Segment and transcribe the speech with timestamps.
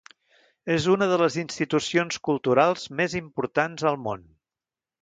[0.75, 4.29] És una de les institucions culturals més importants al món.